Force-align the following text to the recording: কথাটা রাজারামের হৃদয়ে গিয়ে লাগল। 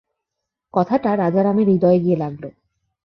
কথাটা 0.73 1.09
রাজারামের 1.15 1.67
হৃদয়ে 1.67 1.99
গিয়ে 1.99 2.17
লাগল। 2.17 2.43